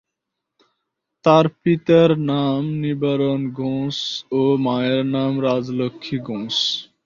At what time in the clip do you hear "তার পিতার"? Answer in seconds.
1.25-2.09